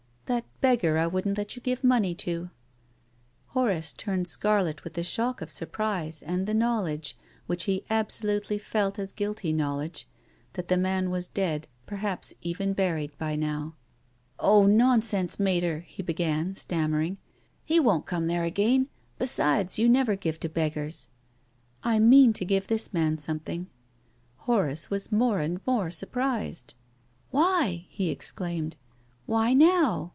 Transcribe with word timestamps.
"That 0.31 0.45
beggar 0.61 0.97
I 0.97 1.07
wouldn't 1.07 1.37
let 1.37 1.57
you 1.57 1.61
give 1.61 1.83
money 1.83 2.15
to. 2.15 2.51
Horace 3.47 3.91
turned 3.91 4.29
scarlet 4.29 4.85
with 4.85 4.93
the 4.93 5.03
shock 5.03 5.41
of 5.41 5.51
surprise 5.51 6.21
and 6.23 6.47
the 6.47 6.53
knowledge— 6.53 7.17
which 7.47 7.65
he 7.65 7.83
absurdly 7.89 8.57
felt 8.57 8.97
as 8.97 9.11
THE 9.11 9.27
LADY 9.27 9.49
AND 9.49 9.59
THE 9.59 9.63
BEGGAR. 9.63 9.73
363 9.83 10.03
guilty 10.05 10.07
knowledge— 10.07 10.07
that 10.53 10.67
the 10.69 10.81
man 10.81 11.09
was 11.09 11.27
dead, 11.27 11.67
per 11.85 11.97
haps 11.97 12.33
even 12.41 12.71
buried 12.71 13.17
by 13.17 13.35
now." 13.35 13.75
Oh, 14.39 14.65
nonsense. 14.65 15.37
Mater!" 15.37 15.81
he 15.89 16.01
began, 16.01 16.55
stammering." 16.55 17.17
He 17.65 17.81
won't 17.81 18.05
come 18.05 18.27
there 18.27 18.45
again. 18.45 18.87
Besides, 19.19 19.77
you 19.79 19.89
never 19.89 20.15
give 20.15 20.39
to 20.39 20.47
beggars."" 20.47 21.09
I 21.83 21.99
mean 21.99 22.31
to 22.31 22.45
give 22.45 22.67
this 22.67 22.93
man 22.93 23.17
something." 23.17 23.67
Horace 24.37 24.89
was 24.89 25.11
more 25.11 25.41
and 25.41 25.59
more 25.67 25.91
surprised. 25.91 26.73
"Why?" 27.31 27.85
he 27.89 28.09
exclaimed. 28.09 28.77
"Why 29.25 29.53
now? 29.53 30.07